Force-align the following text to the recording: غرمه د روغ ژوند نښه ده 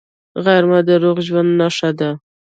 غرمه 0.43 0.79
د 0.87 0.89
روغ 1.03 1.17
ژوند 1.27 1.49
نښه 1.59 1.89
ده 1.99 2.09